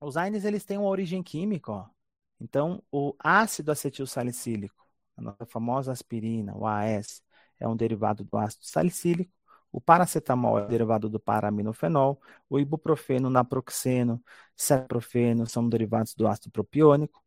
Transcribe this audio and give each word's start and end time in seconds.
os 0.00 0.16
AINES 0.16 0.44
eles 0.44 0.64
têm 0.64 0.78
uma 0.78 0.88
origem 0.88 1.22
química, 1.22 1.72
ó. 1.72 1.86
Então, 2.40 2.82
o 2.90 3.14
ácido 3.18 3.70
acetil 3.70 4.06
salicílico, 4.06 4.86
a 5.16 5.22
nossa 5.22 5.46
famosa 5.46 5.92
aspirina, 5.92 6.56
o 6.56 6.66
AS, 6.66 7.22
é 7.58 7.68
um 7.68 7.76
derivado 7.76 8.24
do 8.24 8.36
ácido 8.38 8.64
salicílico. 8.64 9.32
O 9.70 9.80
paracetamol 9.80 10.58
é 10.58 10.66
derivado 10.66 11.08
do 11.08 11.20
paraminofenol. 11.20 12.20
O 12.48 12.58
ibuprofeno, 12.58 13.30
naproxeno, 13.30 14.20
ceprofeno 14.56 15.46
são 15.46 15.68
derivados 15.68 16.14
do 16.14 16.26
ácido 16.26 16.50
propiônico. 16.50 17.22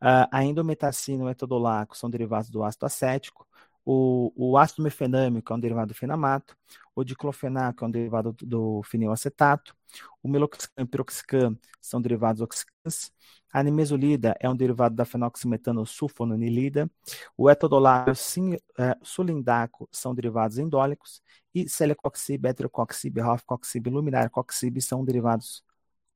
Uh, 0.00 0.28
a 0.30 0.44
endometacina 0.44 1.24
e 1.24 1.26
o 1.26 1.30
etodolaco 1.30 1.96
são 1.96 2.08
derivados 2.08 2.50
do 2.50 2.62
ácido 2.62 2.86
acético. 2.86 3.47
O, 3.90 4.30
o 4.36 4.58
ácido 4.58 4.82
mefenâmico 4.82 5.50
é 5.50 5.56
um 5.56 5.58
derivado 5.58 5.88
do 5.88 5.94
fenamato. 5.94 6.54
O 6.94 7.02
diclofenaco 7.02 7.82
é 7.82 7.88
um 7.88 7.90
derivado 7.90 8.34
do, 8.42 8.82
fenilacetato. 8.82 9.74
O 10.22 10.28
meloxicam 10.28 10.84
e 10.84 10.86
piroxicam 10.86 11.58
são 11.80 11.98
derivados 11.98 12.42
oxicans. 12.42 13.10
A 13.50 13.62
nimesulida 13.62 14.36
é 14.40 14.50
um 14.50 14.54
derivado 14.54 14.94
da 14.94 15.06
fenoximetano 15.06 15.86
sulfonanilida. 15.86 16.90
O 17.34 17.48
etodolaco 17.48 18.10
e 18.10 18.12
o 18.12 18.82
é, 18.82 18.94
sulindaco 19.02 19.88
são 19.90 20.14
derivados 20.14 20.58
endólicos. 20.58 21.22
E 21.54 21.66
celecoxib, 21.66 22.44
heterocoxib, 22.44 23.18
rofcoxib, 23.22 23.88
luminarcoxib 23.88 24.82
são 24.82 25.02
derivados 25.02 25.64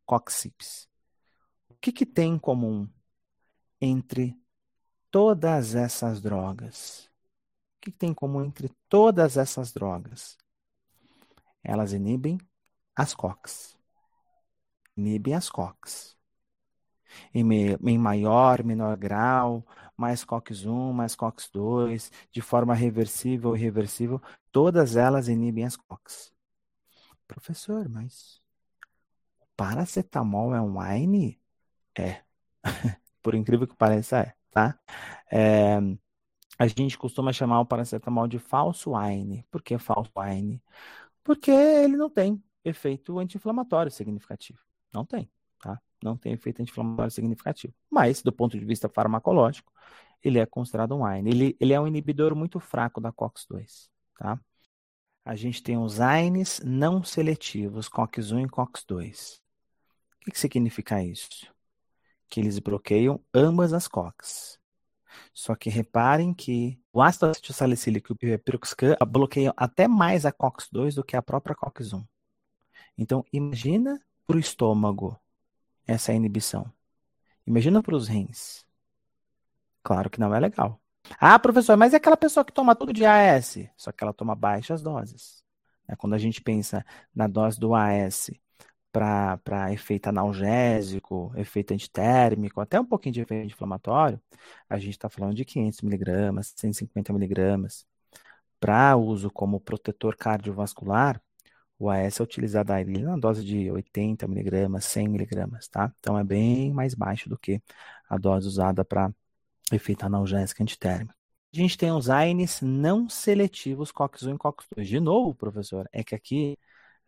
coxibs. 0.04 0.86
O 1.70 1.74
que, 1.80 1.90
que 1.90 2.04
tem 2.04 2.34
em 2.34 2.38
comum 2.38 2.86
entre 3.80 4.36
todas 5.10 5.74
essas 5.74 6.20
drogas? 6.20 7.11
Que 7.82 7.90
tem 7.90 8.10
em 8.10 8.14
comum 8.14 8.44
entre 8.44 8.70
todas 8.88 9.36
essas 9.36 9.72
drogas? 9.72 10.38
Elas 11.64 11.92
inibem 11.92 12.38
as 12.94 13.12
COX. 13.12 13.76
Inibem 14.96 15.34
as 15.34 15.50
COX. 15.50 16.16
Em, 17.34 17.42
em 17.42 17.98
maior, 17.98 18.62
menor 18.62 18.96
grau, 18.96 19.66
mais 19.96 20.24
COX-1, 20.24 20.92
mais 20.92 21.16
COX-2, 21.16 22.10
de 22.30 22.40
forma 22.40 22.72
reversível 22.72 23.50
ou 23.50 23.56
irreversível, 23.56 24.22
todas 24.52 24.94
elas 24.94 25.26
inibem 25.26 25.64
as 25.64 25.76
COX. 25.76 26.32
Professor, 27.26 27.88
mas 27.88 28.40
o 29.40 29.46
paracetamol 29.56 30.54
é 30.54 30.60
um 30.60 30.78
wine? 30.78 31.40
É. 31.98 32.22
Por 33.20 33.34
incrível 33.34 33.66
que 33.66 33.76
pareça, 33.76 34.20
é, 34.20 34.34
tá? 34.50 34.78
É, 35.30 35.78
a 36.58 36.66
gente 36.66 36.98
costuma 36.98 37.32
chamar 37.32 37.60
o 37.60 37.66
paracetamol 37.66 38.28
de 38.28 38.38
falso 38.38 38.92
wine. 38.94 39.44
Por 39.50 39.62
que 39.62 39.78
falso 39.78 40.10
wine? 40.16 40.62
Porque 41.24 41.50
ele 41.50 41.96
não 41.96 42.10
tem 42.10 42.42
efeito 42.64 43.18
anti-inflamatório 43.18 43.90
significativo. 43.90 44.60
Não 44.92 45.04
tem, 45.04 45.30
tá? 45.60 45.80
Não 46.02 46.16
tem 46.16 46.32
efeito 46.32 46.60
anti-inflamatório 46.60 47.10
significativo. 47.10 47.74
Mas, 47.90 48.22
do 48.22 48.32
ponto 48.32 48.58
de 48.58 48.64
vista 48.64 48.88
farmacológico, 48.88 49.72
ele 50.22 50.38
é 50.38 50.46
considerado 50.46 50.94
um 50.94 51.04
wine. 51.04 51.30
Ele, 51.30 51.56
ele 51.58 51.72
é 51.72 51.80
um 51.80 51.86
inibidor 51.86 52.34
muito 52.34 52.60
fraco 52.60 53.00
da 53.00 53.10
COX-2, 53.12 53.88
tá? 54.18 54.40
A 55.24 55.36
gente 55.36 55.62
tem 55.62 55.78
os 55.78 56.00
AINES 56.00 56.60
não 56.64 57.02
seletivos, 57.04 57.88
COX-1 57.88 58.46
e 58.46 58.48
COX-2. 58.48 59.40
O 60.16 60.24
que, 60.24 60.30
que 60.32 60.38
significa 60.38 61.02
isso? 61.02 61.52
Que 62.28 62.40
eles 62.40 62.58
bloqueiam 62.58 63.20
ambas 63.32 63.72
as 63.72 63.86
COX. 63.88 64.61
Só 65.32 65.54
que 65.54 65.70
reparem 65.70 66.32
que 66.34 66.78
o 66.92 67.00
ácido 67.02 67.26
acetil 67.26 67.54
salicílico 67.54 68.16
e 68.20 68.34
o 68.34 68.38
piroxicam 68.38 68.96
bloqueiam 69.06 69.52
até 69.56 69.88
mais 69.88 70.26
a 70.26 70.32
COX-2 70.32 70.94
do 70.94 71.04
que 71.04 71.16
a 71.16 71.22
própria 71.22 71.54
COX-1. 71.54 72.04
Então, 72.96 73.24
imagina 73.32 74.00
para 74.26 74.36
o 74.36 74.40
estômago 74.40 75.18
essa 75.86 76.12
inibição. 76.12 76.70
Imagina 77.46 77.82
para 77.82 77.96
os 77.96 78.08
rins. 78.08 78.64
Claro 79.82 80.08
que 80.08 80.20
não 80.20 80.34
é 80.34 80.38
legal. 80.38 80.80
Ah, 81.18 81.38
professor, 81.38 81.76
mas 81.76 81.92
é 81.92 81.96
aquela 81.96 82.16
pessoa 82.16 82.44
que 82.44 82.52
toma 82.52 82.76
tudo 82.76 82.92
de 82.92 83.04
AS, 83.04 83.58
só 83.76 83.90
que 83.90 84.04
ela 84.04 84.12
toma 84.12 84.34
baixas 84.34 84.82
doses. 84.82 85.42
É 85.88 85.96
quando 85.96 86.14
a 86.14 86.18
gente 86.18 86.40
pensa 86.40 86.84
na 87.14 87.26
dose 87.26 87.58
do 87.58 87.74
AS 87.74 88.30
para 88.92 89.72
efeito 89.72 90.08
analgésico, 90.08 91.32
efeito 91.36 91.72
antitérmico, 91.72 92.60
até 92.60 92.78
um 92.78 92.84
pouquinho 92.84 93.14
de 93.14 93.20
efeito 93.22 93.46
inflamatório, 93.46 94.20
a 94.68 94.78
gente 94.78 94.90
está 94.90 95.08
falando 95.08 95.34
de 95.34 95.44
500 95.44 95.80
miligramas, 95.82 96.52
150 96.56 97.12
miligramas. 97.12 97.86
Para 98.60 98.96
uso 98.96 99.30
como 99.30 99.60
protetor 99.60 100.16
cardiovascular, 100.16 101.20
o 101.78 101.90
AS 101.90 102.20
é 102.20 102.22
utilizado 102.22 102.72
aí 102.72 102.84
na 102.84 103.16
dose 103.16 103.44
de 103.44 103.70
80 103.70 104.28
miligramas, 104.28 104.84
100 104.84 105.08
miligramas, 105.08 105.66
tá? 105.68 105.92
Então 105.98 106.18
é 106.18 106.22
bem 106.22 106.72
mais 106.72 106.94
baixo 106.94 107.28
do 107.28 107.36
que 107.36 107.60
a 108.08 108.16
dose 108.18 108.46
usada 108.46 108.84
para 108.84 109.12
efeito 109.72 110.06
analgésico 110.06 110.62
antitérmico. 110.62 111.14
A 111.52 111.56
gente 111.56 111.76
tem 111.76 111.90
os 111.92 112.08
AINES 112.08 112.60
não 112.62 113.08
seletivos 113.08 113.90
COX-1 113.90 114.34
e 114.34 114.38
COX-2. 114.38 114.84
De 114.86 115.00
novo, 115.00 115.34
professor, 115.34 115.88
é 115.92 116.04
que 116.04 116.14
aqui 116.14 116.58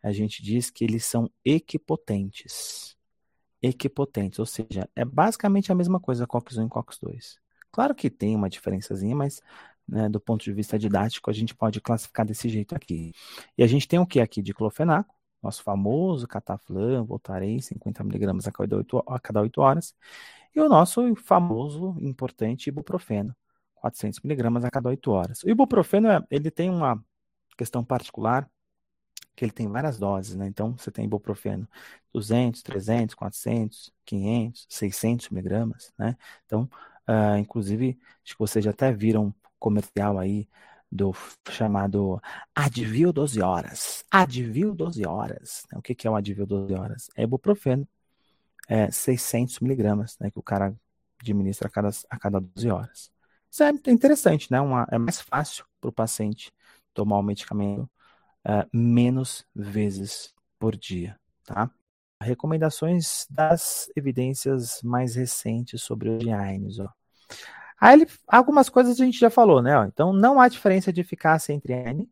a 0.04 0.12
gente 0.12 0.42
diz 0.42 0.70
que 0.70 0.84
eles 0.84 1.06
são 1.06 1.30
equipotentes. 1.42 2.94
Equipotentes, 3.62 4.38
ou 4.38 4.44
seja, 4.44 4.86
é 4.94 5.02
basicamente 5.02 5.72
a 5.72 5.74
mesma 5.74 5.98
coisa 5.98 6.26
COX-1 6.26 6.66
e 6.66 6.68
COX-2. 6.68 7.36
Claro 7.72 7.94
que 7.94 8.10
tem 8.10 8.36
uma 8.36 8.50
diferençazinha, 8.50 9.16
mas 9.16 9.40
né, 9.88 10.06
do 10.10 10.20
ponto 10.20 10.44
de 10.44 10.52
vista 10.52 10.78
didático 10.78 11.30
a 11.30 11.32
gente 11.32 11.54
pode 11.54 11.80
classificar 11.80 12.26
desse 12.26 12.50
jeito 12.50 12.76
aqui. 12.76 13.12
E 13.56 13.62
a 13.64 13.66
gente 13.66 13.88
tem 13.88 13.98
o 13.98 14.06
que 14.06 14.20
aqui 14.20 14.42
de 14.42 14.52
clofenaco, 14.52 15.14
nosso 15.42 15.62
famoso 15.62 16.28
cataflã, 16.28 17.02
voltarei 17.02 17.56
50mg 17.56 18.46
a 18.46 18.52
cada 18.52 18.76
8, 18.76 19.04
a 19.06 19.18
cada 19.18 19.40
8 19.40 19.58
horas, 19.62 19.94
e 20.54 20.60
o 20.60 20.68
nosso 20.68 21.14
famoso, 21.16 21.96
importante 21.98 22.68
ibuprofeno, 22.68 23.34
400mg 23.82 24.66
a 24.66 24.70
cada 24.70 24.90
8 24.90 25.10
horas. 25.10 25.42
O 25.42 25.48
ibuprofeno, 25.48 26.08
ele 26.30 26.50
tem 26.50 26.68
uma 26.68 27.02
questão 27.56 27.82
particular, 27.82 28.50
que 29.34 29.44
ele 29.44 29.52
tem 29.52 29.68
várias 29.68 29.98
doses, 29.98 30.34
né? 30.36 30.46
Então, 30.46 30.76
você 30.76 30.90
tem 30.90 31.04
ibuprofeno 31.04 31.68
200, 32.12 32.62
300, 32.62 33.14
400, 33.14 33.92
500, 34.04 34.66
600 34.68 35.28
miligramas, 35.30 35.92
né? 35.98 36.16
Então, 36.46 36.68
uh, 37.08 37.36
inclusive, 37.38 37.98
acho 38.24 38.34
que 38.34 38.38
vocês 38.38 38.64
já 38.64 38.70
até 38.70 38.92
viram 38.92 39.34
comercial 39.58 40.18
aí 40.18 40.48
do 40.90 41.12
chamado 41.50 42.20
Advil 42.54 43.12
12 43.12 43.42
horas. 43.42 44.04
Advil 44.10 44.74
12 44.74 45.04
horas. 45.06 45.66
O 45.74 45.82
que, 45.82 45.94
que 45.94 46.06
é 46.06 46.10
o 46.10 46.14
Advil 46.14 46.46
12 46.46 46.74
horas? 46.74 47.10
É 47.16 47.24
ibuprofeno, 47.24 47.86
é 48.68 48.90
600 48.90 49.60
miligramas, 49.60 50.16
né? 50.20 50.30
Que 50.30 50.38
o 50.38 50.42
cara 50.42 50.74
administra 51.20 51.68
a 51.68 51.70
cada, 51.70 51.90
a 52.10 52.18
cada 52.18 52.40
12 52.40 52.70
horas. 52.70 53.10
Isso 53.50 53.62
é 53.62 53.70
interessante, 53.88 54.50
né? 54.50 54.60
Uma, 54.60 54.86
é 54.90 54.98
mais 54.98 55.20
fácil 55.20 55.64
para 55.80 55.90
o 55.90 55.92
paciente 55.92 56.52
tomar 56.92 57.18
o 57.18 57.22
medicamento 57.22 57.90
uh, 58.46 58.68
menos 58.72 59.44
vezes 59.54 60.34
por 60.58 60.76
dia, 60.76 61.18
tá? 61.44 61.70
Recomendações 62.20 63.26
das 63.28 63.90
evidências 63.96 64.80
mais 64.82 65.14
recentes 65.14 65.82
sobre 65.82 66.08
os 66.08 66.22
GINES, 66.22 66.78
ó. 66.78 66.88
Aí 67.80 68.00
ele, 68.00 68.06
algumas 68.26 68.68
coisas 68.68 68.98
a 69.00 69.04
gente 69.04 69.18
já 69.18 69.28
falou, 69.28 69.60
né? 69.60 69.76
Ó, 69.76 69.84
então 69.84 70.12
não 70.12 70.40
há 70.40 70.48
diferença 70.48 70.92
de 70.92 71.00
eficácia 71.00 71.52
entre 71.52 71.72
N 71.74 72.08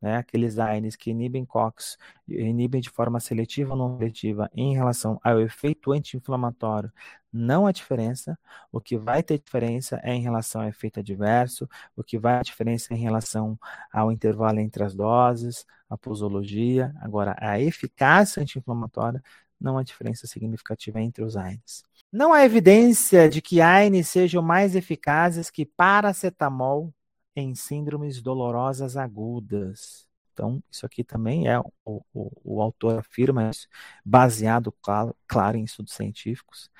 né, 0.00 0.16
aqueles 0.18 0.58
AINES 0.58 0.96
que 0.96 1.10
inibem 1.10 1.44
COX, 1.44 1.96
inibem 2.28 2.80
de 2.80 2.90
forma 2.90 3.18
seletiva 3.20 3.72
ou 3.72 3.78
não 3.78 3.98
seletiva 3.98 4.50
em 4.54 4.74
relação 4.74 5.18
ao 5.22 5.40
efeito 5.40 5.92
anti-inflamatório, 5.92 6.92
não 7.32 7.66
há 7.66 7.72
diferença. 7.72 8.38
O 8.72 8.80
que 8.80 8.96
vai 8.96 9.22
ter 9.22 9.38
diferença 9.38 10.00
é 10.02 10.14
em 10.14 10.20
relação 10.20 10.62
ao 10.62 10.68
efeito 10.68 11.00
adverso, 11.00 11.68
o 11.96 12.02
que 12.02 12.18
vai 12.18 12.38
ter 12.38 12.44
diferença 12.44 12.92
é 12.92 12.96
em 12.96 13.00
relação 13.00 13.58
ao 13.92 14.12
intervalo 14.12 14.60
entre 14.60 14.84
as 14.84 14.94
doses, 14.94 15.66
a 15.88 15.96
posologia. 15.96 16.94
Agora, 17.00 17.36
a 17.38 17.60
eficácia 17.60 18.42
anti-inflamatória 18.42 19.22
não 19.60 19.78
há 19.78 19.82
diferença 19.82 20.26
significativa 20.26 21.00
entre 21.00 21.24
os 21.24 21.36
AINES. 21.36 21.82
Não 22.12 22.32
há 22.32 22.44
evidência 22.44 23.28
de 23.28 23.42
que 23.42 23.60
AINES 23.60 24.08
sejam 24.08 24.42
mais 24.42 24.76
eficazes 24.76 25.50
que 25.50 25.66
paracetamol 25.66 26.92
em 27.36 27.54
síndromes 27.54 28.22
dolorosas 28.22 28.96
agudas. 28.96 30.06
Então, 30.32 30.62
isso 30.70 30.84
aqui 30.86 31.04
também 31.04 31.48
é, 31.48 31.58
o, 31.60 32.02
o, 32.14 32.30
o 32.44 32.62
autor 32.62 32.98
afirma 33.00 33.50
isso, 33.50 33.68
baseado, 34.04 34.72
claro, 34.82 35.16
claro, 35.26 35.56
em 35.56 35.64
estudos 35.64 35.94
científicos. 35.94 36.70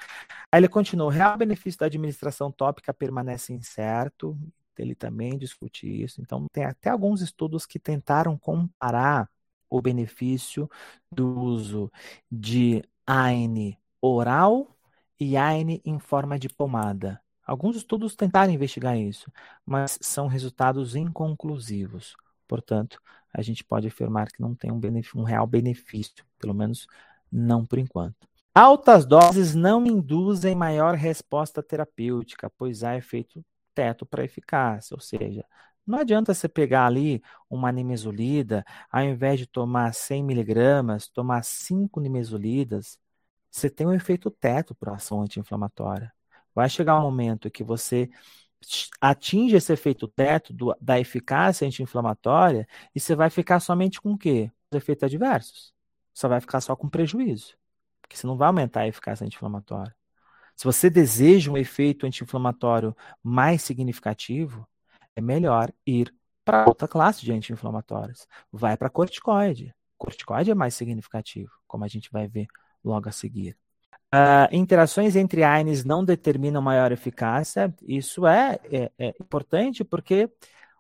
Aí 0.52 0.60
ele 0.60 0.68
continua, 0.68 1.06
o 1.06 1.10
real 1.10 1.36
benefício 1.38 1.78
da 1.80 1.86
administração 1.86 2.50
tópica 2.52 2.92
permanece 2.94 3.52
incerto, 3.52 4.38
ele 4.78 4.94
também 4.94 5.38
discute 5.38 5.86
isso. 6.02 6.20
Então, 6.20 6.46
tem 6.52 6.64
até 6.64 6.90
alguns 6.90 7.20
estudos 7.22 7.66
que 7.66 7.78
tentaram 7.78 8.36
comparar 8.38 9.30
o 9.70 9.80
benefício 9.82 10.68
do 11.10 11.38
uso 11.40 11.90
de 12.30 12.82
AINE 13.06 13.78
oral 14.00 14.68
e 15.18 15.36
AINE 15.36 15.80
em 15.84 15.98
forma 15.98 16.38
de 16.38 16.48
pomada. 16.48 17.20
Alguns 17.46 17.76
estudos 17.76 18.16
tentaram 18.16 18.52
investigar 18.52 18.98
isso, 18.98 19.30
mas 19.64 19.98
são 20.02 20.26
resultados 20.26 20.96
inconclusivos. 20.96 22.16
Portanto, 22.48 23.00
a 23.32 23.40
gente 23.40 23.62
pode 23.62 23.86
afirmar 23.86 24.28
que 24.28 24.40
não 24.40 24.54
tem 24.54 24.72
um, 24.72 24.80
um 25.14 25.22
real 25.22 25.46
benefício, 25.46 26.24
pelo 26.38 26.54
menos 26.54 26.86
não 27.30 27.64
por 27.64 27.78
enquanto. 27.78 28.28
Altas 28.54 29.04
doses 29.04 29.54
não 29.54 29.86
induzem 29.86 30.54
maior 30.54 30.94
resposta 30.94 31.62
terapêutica, 31.62 32.50
pois 32.56 32.82
há 32.82 32.96
efeito 32.96 33.44
teto 33.74 34.06
para 34.06 34.24
eficácia, 34.24 34.94
ou 34.94 35.00
seja, 35.00 35.44
não 35.86 35.98
adianta 36.00 36.34
você 36.34 36.48
pegar 36.48 36.86
ali 36.86 37.22
uma 37.48 37.70
nimesulida, 37.70 38.64
ao 38.90 39.02
invés 39.02 39.38
de 39.38 39.46
tomar 39.46 39.94
100 39.94 40.24
miligramas, 40.24 41.06
tomar 41.06 41.44
5 41.44 42.00
nimesulidas, 42.00 42.98
você 43.50 43.70
tem 43.70 43.86
um 43.86 43.92
efeito 43.92 44.30
teto 44.30 44.74
para 44.74 44.92
a 44.92 44.96
ação 44.96 45.22
anti-inflamatória. 45.22 46.12
Vai 46.56 46.68
chegar 46.68 46.98
um 46.98 47.02
momento 47.02 47.50
que 47.50 47.62
você 47.62 48.10
atinge 49.00 49.54
esse 49.54 49.72
efeito 49.72 50.08
teto 50.08 50.52
do, 50.52 50.74
da 50.80 50.98
eficácia 50.98 51.66
anti-inflamatória 51.66 52.66
e 52.94 52.98
você 52.98 53.14
vai 53.14 53.30
ficar 53.30 53.60
somente 53.60 54.00
com 54.00 54.12
o 54.12 54.18
quê? 54.18 54.50
Os 54.72 54.76
efeitos 54.76 55.04
adversos. 55.04 55.72
Você 56.12 56.26
vai 56.26 56.40
ficar 56.40 56.60
só 56.60 56.74
com 56.74 56.88
prejuízo 56.88 57.56
porque 58.06 58.16
você 58.16 58.26
não 58.26 58.36
vai 58.36 58.46
aumentar 58.46 58.82
a 58.82 58.88
eficácia 58.88 59.26
anti-inflamatória. 59.26 59.94
Se 60.54 60.64
você 60.64 60.88
deseja 60.88 61.50
um 61.50 61.56
efeito 61.56 62.06
anti-inflamatório 62.06 62.96
mais 63.22 63.62
significativo, 63.62 64.66
é 65.14 65.20
melhor 65.20 65.72
ir 65.86 66.14
para 66.44 66.66
outra 66.66 66.88
classe 66.88 67.22
de 67.22 67.32
anti-inflamatórios. 67.32 68.26
Vai 68.50 68.76
para 68.76 68.88
corticoide. 68.88 69.74
Corticoide 69.98 70.50
é 70.50 70.54
mais 70.54 70.74
significativo, 70.74 71.50
como 71.66 71.84
a 71.84 71.88
gente 71.88 72.10
vai 72.10 72.28
ver 72.28 72.46
logo 72.82 73.08
a 73.08 73.12
seguir. 73.12 73.56
Uh, 74.14 74.48
interações 74.52 75.16
entre 75.16 75.42
AINES 75.42 75.84
não 75.84 76.04
determinam 76.04 76.62
maior 76.62 76.92
eficácia. 76.92 77.74
Isso 77.82 78.26
é, 78.26 78.58
é, 78.70 78.92
é 78.98 79.08
importante 79.20 79.84
porque 79.84 80.30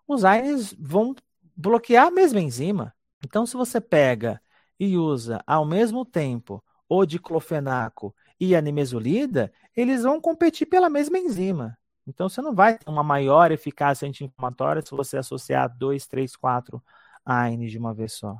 os 0.06 0.24
AINES 0.24 0.74
vão 0.78 1.14
bloquear 1.56 2.06
a 2.06 2.10
mesma 2.10 2.40
enzima. 2.40 2.94
Então, 3.24 3.44
se 3.46 3.56
você 3.56 3.80
pega 3.80 4.40
e 4.78 4.96
usa 4.96 5.42
ao 5.46 5.64
mesmo 5.64 6.04
tempo 6.04 6.62
o 6.88 7.04
diclofenaco 7.04 8.14
e 8.38 8.54
a 8.54 8.60
nimesulida, 8.60 9.52
eles 9.74 10.02
vão 10.02 10.20
competir 10.20 10.66
pela 10.66 10.88
mesma 10.88 11.18
enzima. 11.18 11.76
Então, 12.06 12.28
você 12.28 12.40
não 12.40 12.54
vai 12.54 12.78
ter 12.78 12.88
uma 12.88 13.02
maior 13.02 13.50
eficácia 13.50 14.06
anti-inflamatória 14.06 14.82
se 14.82 14.92
você 14.92 15.16
associar 15.16 15.74
2, 15.76 16.06
3, 16.06 16.36
4 16.36 16.82
AINES 17.24 17.72
de 17.72 17.78
uma 17.78 17.92
vez 17.92 18.12
só. 18.12 18.38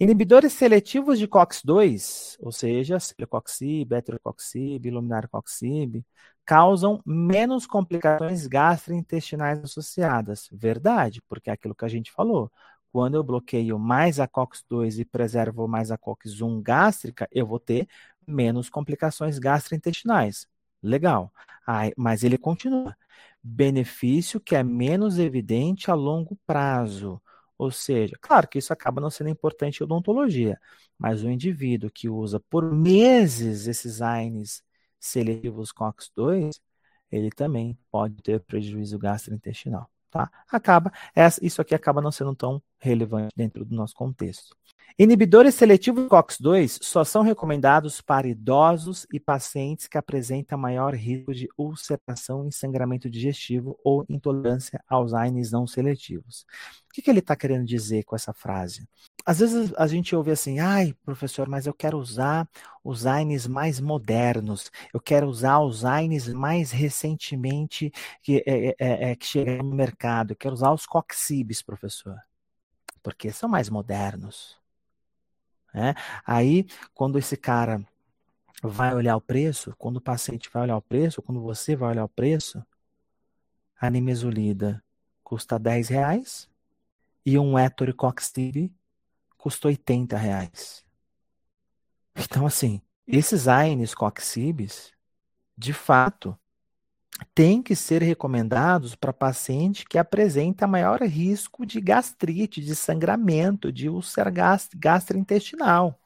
Inibidores 0.00 0.52
seletivos 0.52 1.18
de 1.18 1.26
COX-2, 1.26 2.36
ou 2.38 2.52
seja, 2.52 3.00
celecoxib, 3.00 3.92
heterocoxib, 3.92 4.90
luminarcoxib, 4.90 6.04
causam 6.44 7.02
menos 7.04 7.66
complicações 7.66 8.46
gastrointestinais 8.46 9.58
associadas. 9.58 10.48
Verdade, 10.52 11.20
porque 11.28 11.50
é 11.50 11.52
aquilo 11.52 11.74
que 11.74 11.84
a 11.84 11.88
gente 11.88 12.12
falou. 12.12 12.48
Quando 12.92 13.16
eu 13.16 13.24
bloqueio 13.24 13.76
mais 13.76 14.20
a 14.20 14.28
COX-2 14.28 15.00
e 15.00 15.04
preservo 15.04 15.66
mais 15.66 15.90
a 15.90 15.98
COX-1 15.98 16.62
gástrica, 16.62 17.28
eu 17.32 17.44
vou 17.44 17.58
ter 17.58 17.88
menos 18.24 18.70
complicações 18.70 19.38
gastrointestinais. 19.40 20.46
Legal. 20.80 21.32
mas 21.96 22.22
ele 22.22 22.38
continua. 22.38 22.96
Benefício 23.42 24.40
que 24.40 24.54
é 24.54 24.62
menos 24.62 25.18
evidente 25.18 25.90
a 25.90 25.94
longo 25.94 26.38
prazo. 26.46 27.20
Ou 27.58 27.70
seja, 27.70 28.16
claro 28.20 28.48
que 28.48 28.58
isso 28.58 28.72
acaba 28.72 29.00
não 29.00 29.10
sendo 29.10 29.30
importante 29.30 29.80
em 29.80 29.84
odontologia, 29.84 30.58
mas 30.98 31.22
o 31.24 31.30
indivíduo 31.30 31.90
que 31.90 32.08
usa 32.08 32.40
por 32.40 32.72
meses 32.72 33.66
esses 33.66 34.00
AINES 34.00 34.62
seletivos 35.00 35.72
COX-2, 35.72 36.60
ele 37.10 37.30
também 37.30 37.78
pode 37.90 38.16
ter 38.22 38.40
prejuízo 38.40 38.98
gastrointestinal 38.98 39.90
tá? 40.10 40.30
Acaba, 40.50 40.92
isso 41.42 41.60
aqui 41.60 41.74
acaba 41.74 42.00
não 42.00 42.10
sendo 42.10 42.34
tão 42.34 42.62
relevante 42.78 43.32
dentro 43.36 43.64
do 43.64 43.74
nosso 43.74 43.94
contexto. 43.94 44.56
Inibidores 44.96 45.54
seletivos 45.54 46.08
COX-2 46.08 46.78
só 46.82 47.04
são 47.04 47.22
recomendados 47.22 48.00
para 48.00 48.26
idosos 48.26 49.06
e 49.12 49.20
pacientes 49.20 49.86
que 49.86 49.98
apresentam 49.98 50.58
maior 50.58 50.94
risco 50.94 51.34
de 51.34 51.48
ulceração 51.56 52.48
e 52.48 52.52
sangramento 52.52 53.08
digestivo 53.08 53.78
ou 53.84 54.04
intolerância 54.08 54.82
aos 54.88 55.14
AINES 55.14 55.52
não 55.52 55.66
seletivos. 55.66 56.46
O 56.88 56.94
que, 56.94 57.02
que 57.02 57.10
ele 57.10 57.20
está 57.20 57.36
querendo 57.36 57.64
dizer 57.64 58.02
com 58.04 58.16
essa 58.16 58.32
frase? 58.32 58.88
Às 59.24 59.38
vezes 59.38 59.72
a 59.76 59.86
gente 59.86 60.16
ouve 60.16 60.30
assim, 60.30 60.58
ai, 60.58 60.94
professor, 61.04 61.48
mas 61.48 61.66
eu 61.66 61.74
quero 61.74 61.98
usar 61.98 62.48
os 62.82 63.06
AINES 63.06 63.46
mais 63.46 63.78
modernos, 63.78 64.70
eu 64.92 65.00
quero 65.00 65.28
usar 65.28 65.60
os 65.60 65.84
AINES 65.84 66.28
mais 66.28 66.72
recentemente 66.72 67.92
que, 68.22 68.42
é, 68.44 68.74
é, 68.78 69.10
é, 69.10 69.16
que 69.16 69.26
chegaram 69.26 69.64
no 69.64 69.76
mercado, 69.76 70.32
eu 70.32 70.36
quero 70.36 70.54
usar 70.54 70.72
os 70.72 70.86
COXIBs, 70.86 71.62
professor, 71.62 72.16
porque 73.02 73.30
são 73.30 73.48
mais 73.48 73.68
modernos. 73.68 74.58
Né? 75.78 75.94
Aí, 76.26 76.66
quando 76.92 77.20
esse 77.20 77.36
cara 77.36 77.80
vai 78.60 78.92
olhar 78.92 79.16
o 79.16 79.20
preço, 79.20 79.72
quando 79.78 79.98
o 79.98 80.00
paciente 80.00 80.50
vai 80.52 80.64
olhar 80.64 80.76
o 80.76 80.82
preço, 80.82 81.22
quando 81.22 81.40
você 81.40 81.76
vai 81.76 81.90
olhar 81.90 82.04
o 82.04 82.08
preço, 82.08 82.60
a 83.80 83.88
nimesulida 83.88 84.82
custa 85.22 85.56
10 85.56 85.86
reais 85.88 86.50
e 87.24 87.38
um 87.38 87.56
Etoricoxib 87.56 88.72
custa 89.36 89.68
80 89.68 90.16
reais. 90.16 90.84
Então, 92.16 92.44
assim, 92.44 92.82
esses 93.06 93.46
AINES 93.46 93.94
coxibs, 93.94 94.92
de 95.56 95.72
fato, 95.72 96.36
têm 97.34 97.62
que 97.62 97.74
ser 97.74 98.02
recomendados 98.02 98.94
para 98.94 99.12
paciente 99.12 99.84
que 99.84 99.98
apresenta 99.98 100.66
maior 100.66 101.00
risco 101.02 101.66
de 101.66 101.80
gastrite, 101.80 102.60
de 102.60 102.74
sangramento, 102.74 103.72
de 103.72 103.88
úlcera 103.88 104.32
gastrointestinal. 104.76 105.98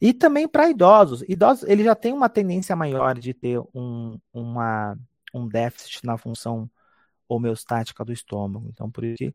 E 0.00 0.12
também 0.12 0.46
para 0.48 0.70
idosos. 0.70 1.22
Idosos, 1.28 1.68
ele 1.68 1.84
já 1.84 1.94
tem 1.94 2.12
uma 2.12 2.28
tendência 2.28 2.76
maior 2.76 3.18
de 3.18 3.34
ter 3.34 3.60
um, 3.74 4.18
uma, 4.32 4.96
um 5.34 5.48
déficit 5.48 6.04
na 6.04 6.16
função 6.16 6.70
homeostática 7.28 8.04
do 8.04 8.12
estômago. 8.12 8.68
Então, 8.68 8.90
por 8.90 9.04
isso 9.04 9.16
que 9.16 9.34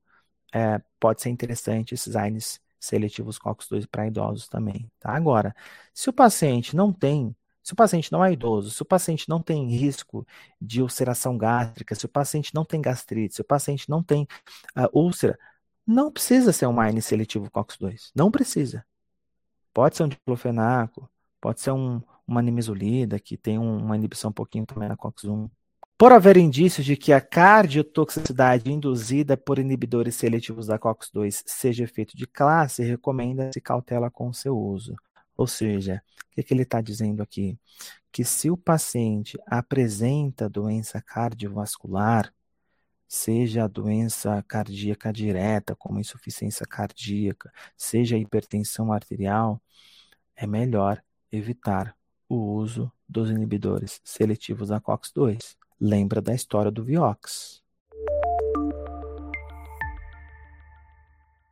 é, 0.54 0.82
pode 1.00 1.22
ser 1.22 1.30
interessante 1.30 1.94
esses 1.94 2.16
AINES 2.16 2.62
seletivos 2.80 3.38
COX-2 3.38 3.88
para 3.90 4.08
idosos 4.08 4.48
também. 4.48 4.90
Tá? 5.00 5.12
Agora, 5.12 5.56
se 5.94 6.10
o 6.10 6.14
paciente 6.14 6.76
não 6.76 6.94
tem 6.94 7.36
se 7.68 7.74
o 7.74 7.76
paciente 7.76 8.10
não 8.14 8.24
é 8.24 8.32
idoso, 8.32 8.72
se 8.72 8.82
o 8.82 8.86
paciente 8.86 9.28
não 9.28 9.42
tem 9.42 9.68
risco 9.68 10.26
de 10.60 10.82
ulceração 10.82 11.38
gástrica, 11.38 11.96
se 11.96 12.06
o 12.06 12.10
paciente 12.10 12.56
não 12.56 12.64
tem 12.64 12.82
gastrite, 12.82 13.36
se 13.36 13.42
o 13.42 13.44
paciente 13.44 13.90
não 13.90 14.02
tem 14.02 14.26
uh, 14.78 14.98
úlcera, 14.98 15.38
não 15.86 16.10
precisa 16.10 16.54
ser 16.54 16.66
um 16.66 16.80
AINE 16.80 17.02
seletivo 17.02 17.52
COX-2. 17.52 18.12
Não 18.16 18.32
precisa. 18.32 18.86
Pode 19.74 19.98
ser 19.98 20.04
um 20.04 20.08
diclofenaco, 20.08 21.10
pode 21.42 21.60
ser 21.60 21.72
um, 21.72 22.02
uma 22.26 22.42
nimesulida, 22.42 23.20
que 23.20 23.36
tem 23.36 23.60
um, 23.60 23.80
uma 23.80 23.98
inibição 23.98 24.30
um 24.30 24.34
pouquinho 24.34 24.66
também 24.66 24.88
na 24.88 24.96
COX-1. 24.96 25.50
Por 25.98 26.14
haver 26.14 26.38
indícios 26.38 26.86
de 26.86 26.96
que 26.96 27.12
a 27.12 27.20
cardiotoxicidade 27.20 28.72
induzida 28.72 29.36
por 29.36 29.60
inibidores 29.60 30.16
seletivos 30.16 30.68
da 30.68 30.80
COX-2 30.80 31.44
seja 31.46 31.84
efeito 31.84 32.16
de 32.16 32.26
classe, 32.26 32.82
recomenda-se 32.82 33.60
cautela 33.60 34.10
com 34.10 34.30
o 34.30 34.34
seu 34.34 34.58
uso. 34.58 34.96
Ou 35.38 35.48
seja, 35.48 36.04
o 36.32 36.36
que, 36.36 36.44
que 36.44 36.54
ele 36.54 36.64
está 36.64 36.82
dizendo 36.82 37.22
aqui? 37.22 37.58
Que 38.12 38.24
se 38.24 38.50
o 38.50 38.58
paciente 38.58 39.38
apresenta 39.46 40.50
doença 40.50 41.02
cardiovascular, 41.02 42.34
seja 43.08 43.64
a 43.66 43.68
doença 43.68 44.44
cardíaca 44.44 45.14
direta, 45.14 45.76
como 45.76 46.00
insuficiência 46.00 46.66
cardíaca, 46.66 47.52
seja 47.78 48.18
hipertensão 48.18 48.92
arterial, 48.92 49.62
é 50.36 50.46
melhor 50.46 51.02
evitar 51.32 51.96
o 52.28 52.36
uso 52.36 52.92
dos 53.08 53.30
inibidores 53.30 54.02
seletivos 54.04 54.70
da 54.70 54.82
COX-2. 54.82 55.56
Lembra 55.80 56.22
da 56.22 56.34
história 56.34 56.72
do 56.72 56.84
Vioxx. 56.84 57.64